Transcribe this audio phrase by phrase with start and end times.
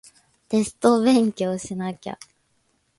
[0.49, 2.17] テスト勉強しなきゃ